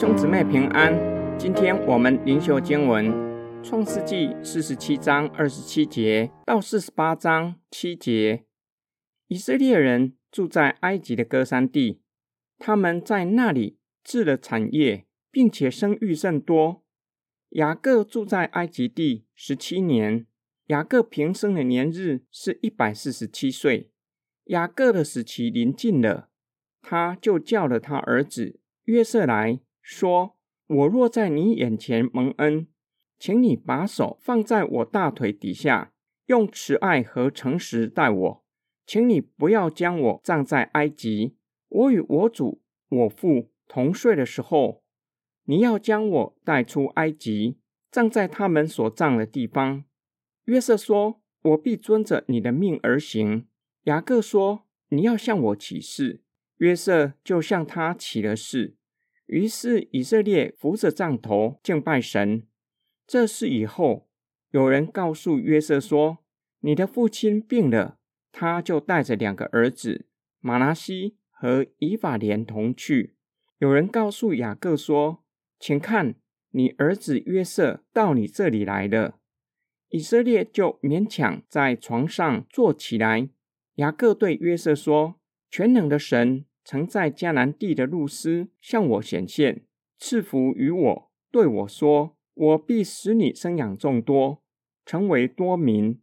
[0.00, 0.94] 兄姊妹平安，
[1.36, 3.10] 今天我们灵修经文
[3.64, 8.44] 《创世纪》四十七章二十七节到四十八章七节。
[9.26, 12.00] 以色列人住在埃及的歌山地，
[12.58, 16.84] 他们在那里置了产业，并且生育甚多。
[17.50, 20.26] 雅各住在埃及地十七年，
[20.68, 23.90] 雅各平生的年日是一百四十七岁。
[24.44, 26.28] 雅各的死期临近了，
[26.80, 29.58] 他就叫了他儿子约瑟来。
[29.90, 30.36] 说
[30.68, 32.68] ：“我若在你眼前蒙恩，
[33.18, 35.94] 请你把手放在我大腿底下，
[36.26, 38.44] 用慈爱和诚实待我。
[38.86, 41.36] 请你不要将我葬在埃及。
[41.70, 44.82] 我与我主、我父同睡的时候，
[45.44, 47.56] 你要将我带出埃及，
[47.90, 49.84] 葬在他们所葬的地方。”
[50.44, 53.46] 约瑟说：“我必遵着你的命而行。”
[53.84, 56.20] 雅各说：“你要向我起誓。”
[56.58, 58.74] 约瑟就向他起了誓。
[59.28, 62.46] 于是以色列扶着杖头敬拜神。
[63.06, 64.08] 这事以后，
[64.50, 66.18] 有人告诉约瑟说
[66.60, 67.98] ：“你的父亲病了。”
[68.30, 70.06] 他就带着两个儿子
[70.40, 73.16] 马拿西和以法莲同去。
[73.58, 75.24] 有人告诉雅各说
[75.58, 76.14] ：“请看，
[76.50, 79.18] 你儿子约瑟到你这里来了。”
[79.90, 83.30] 以色列就勉强在床上坐起来。
[83.76, 85.18] 雅各对约瑟说
[85.50, 89.64] ：“全能的神。”曾在迦南地的路斯向我显现，
[89.96, 94.42] 赐福于我，对我说：“我必使你生养众多，
[94.84, 95.98] 成为多民，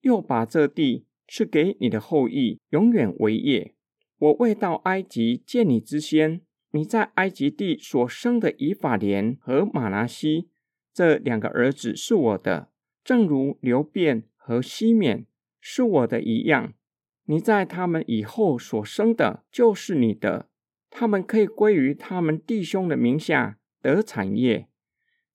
[0.00, 3.76] 又把这地赐给你的后裔，永远为业。”
[4.18, 6.40] 我未到埃及见你之先，
[6.72, 10.48] 你在埃及地所生的以法莲和马拿西
[10.92, 12.72] 这两个儿子是我的，
[13.04, 15.24] 正如流变和西缅
[15.60, 16.74] 是我的一样。
[17.30, 20.48] 你在他们以后所生的，就是你的，
[20.90, 24.66] 他们可以归于他们弟兄的名下得产业。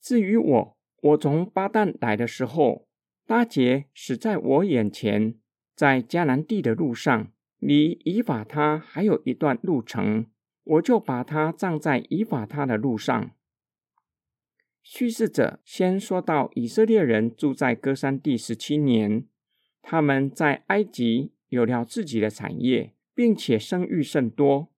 [0.00, 2.88] 至于我，我从巴旦来的时候，
[3.28, 5.36] 拉杰死在我眼前，
[5.76, 7.30] 在迦南地的路上，
[7.60, 10.26] 离以法他还有一段路程，
[10.64, 13.30] 我就把他葬在以法他的路上。
[14.82, 19.28] 叙事者先说到以色列人住在歌山地十七年，
[19.80, 21.30] 他们在埃及。
[21.54, 24.68] 有了自己的产业，并且生育甚多。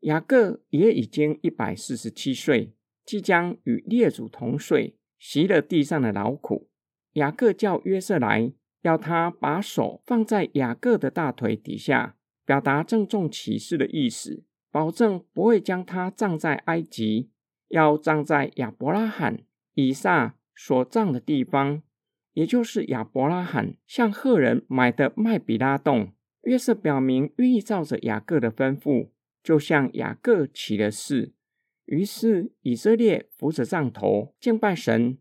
[0.00, 6.68] 雅各也已经一百四十七岁，即将与列祖同睡，习了地上的劳苦。
[7.14, 17.30] 雅各叫约瑟来，要他把手放在雅各的大腿底下，表达郑重其事的意思，保证不会将他葬在埃及，
[17.68, 21.82] 要葬在亚伯拉罕、以撒所葬的地方。
[22.34, 26.12] 也就是亚伯拉罕向赫人买的麦比拉洞，
[26.42, 29.08] 约瑟表明愿意照着雅各的吩咐，
[29.42, 31.32] 就向雅各起了誓。
[31.86, 35.18] 于是以色列扶着杖头敬拜神。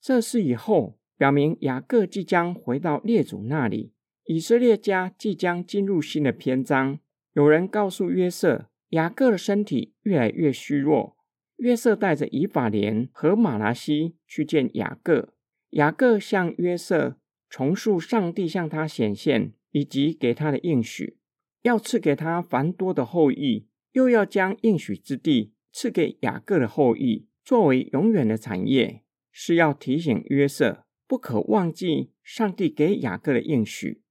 [0.00, 3.92] 这事以后，表明雅各即将回到列祖那里，
[4.24, 6.98] 以色列家即将进入新的篇章。
[7.34, 11.16] 有人告诉约瑟，雅各的身体越来越虚弱。
[11.56, 15.33] 约瑟带着以法莲和马拿西去见雅各。
[15.74, 17.16] 雅各向约瑟
[17.48, 21.16] 重述上帝向他显现以及给他的应许，
[21.62, 29.02] 要赐给他繁多的后裔，又要将应许之地赐给雅各的后裔，作为永远的产业，
[29.32, 34.02] 是要提醒约瑟不可忘记上帝给雅各的应许。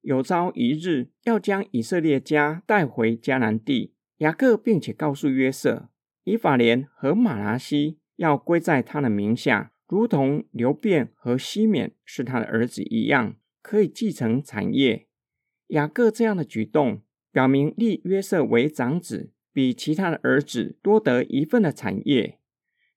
[0.00, 5.90] 有朝一日要将以色列家带回迦南地，雅各并且告诉约瑟，
[6.24, 9.72] 以法莲和马拉西要归在他的名下。
[9.90, 15.08] 如同刘辩和西缅是他的儿子一样，可以继承产业。
[15.66, 17.02] 雅各这样的举动，
[17.32, 22.38] 表明立约瑟为长子，比其他的儿子多得一份的产业。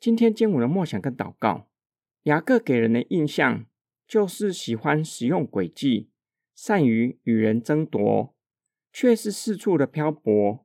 [0.00, 1.68] 今天经文的梦想跟祷告，
[2.22, 3.66] 雅各给人的印象
[4.06, 6.08] 就是喜欢使用诡计，
[6.54, 8.34] 善于与人争夺，
[8.90, 10.64] 却是四处的漂泊。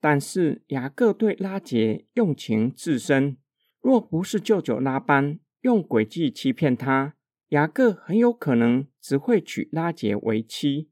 [0.00, 3.36] 但是雅各对拉杰用情至深，
[3.82, 5.38] 若不是舅舅拉班。
[5.62, 7.14] 用诡计欺骗他，
[7.48, 10.90] 雅各很有可能只会娶拉杰为妻。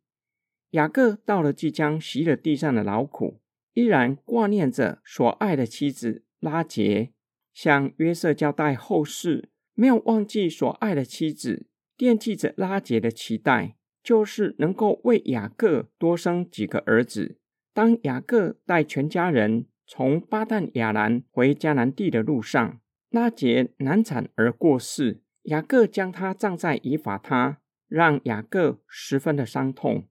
[0.71, 3.41] 雅各到了即将习了地上的劳苦，
[3.75, 7.13] 依然挂念着所爱的妻子拉杰，
[7.55, 11.67] 向约瑟交代后事，没有忘记所爱的妻子，
[11.97, 17.39] 惦记着拉杰的期待，就是能够为雅各多生几个儿子。
[17.73, 22.81] 当雅各带全家人从巴旦亚兰回迦南地的路上。
[23.17, 30.07] 拉杰难产而过世，雅各将他葬在以法他，让雅各十分的伤痛。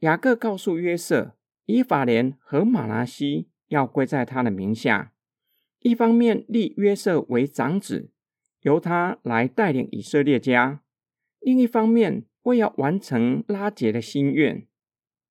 [0.00, 5.14] 雅各告诉约瑟，以法莲和马拉西要归在他的名下。
[5.78, 8.10] 一方面立约瑟为长子，
[8.60, 10.80] 由他来带领以色列家；
[11.38, 14.66] 另一方面，为要完成拉结的心愿。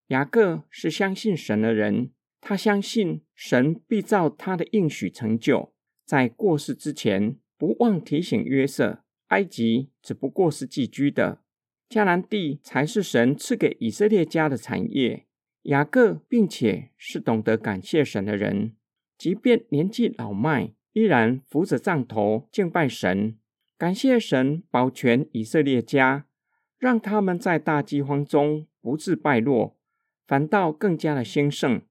[0.07, 2.11] 雅各是相信神的人，
[2.41, 5.75] 他相信神必照他的应许成就。
[6.09, 11.43] 在过世之前，不忘提醒约瑟：埃及只不过是寄居的，
[11.87, 15.27] 迦南地才是神赐给以色列家的产业。
[15.65, 18.75] 雅各并且是懂得感谢神的人。
[19.19, 23.37] 即便年纪老迈，依然扶着杖头敬拜神，
[23.77, 26.25] 感谢神保全以色列家，
[26.79, 29.77] 让他们在大饥荒中不致败落，
[30.25, 31.83] 反倒更加的兴盛。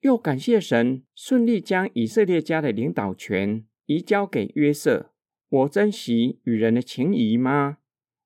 [0.00, 5.12] 又感谢神顺利将以色列家的领导权移交给约瑟。
[5.48, 7.78] 我珍惜与人的情谊吗？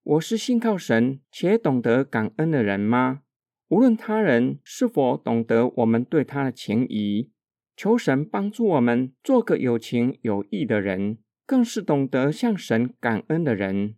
[0.02, 3.22] 我是信靠神且懂得感恩的人吗？
[3.68, 7.30] 无论他人是否懂得我们对他的情谊。
[7.76, 13.96] 求神帮助我们做个有情有义的人，更是懂得向神感恩的人。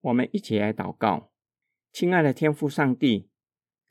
[0.00, 1.30] 我们一起来祷告：
[1.92, 3.28] 亲爱的天父上帝，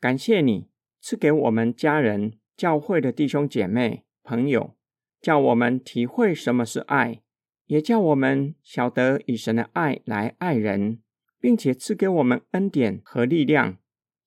[0.00, 0.68] 感谢你
[1.00, 4.74] 赐给我们家人、教会的弟兄姐妹、朋友，
[5.20, 7.22] 叫我们体会什么是爱，
[7.66, 11.00] 也叫我们晓得以神的爱来爱人，
[11.40, 13.78] 并且赐给我们恩典和力量，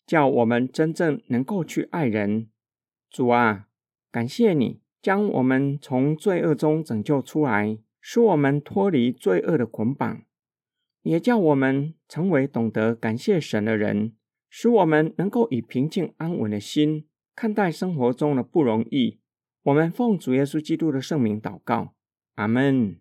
[0.05, 2.49] 叫我们真正能够去爱人。
[3.09, 3.67] 主啊，
[4.11, 4.81] 感谢你。
[4.99, 10.23] 将我们从罪恶中拯救出来，使我们脱离罪恶的捆绑，
[11.03, 14.17] 也叫我们成为懂得感谢神的人，
[14.49, 17.07] 使我们能够以平静安稳的心
[17.37, 19.19] 看待生活中的不容易。
[19.61, 21.93] 我们奉主耶稣基督的圣名祷告，
[22.33, 22.99] 阿门。